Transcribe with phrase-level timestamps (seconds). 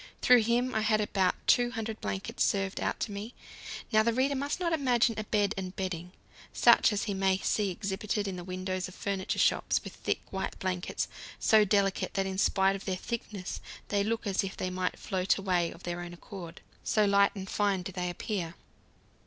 [0.23, 3.35] Through him I had about 200 blankets served out to me.
[3.91, 6.11] Now, the reader must not imagine a bed and bedding,
[6.51, 10.57] such as he may see exhibited in the windows of furniture shops, with thick, white
[10.57, 14.97] blankets, so delicate that in spite of their thickness they look as if they might
[14.97, 18.55] float away of their own accord, so light and fine do they appear.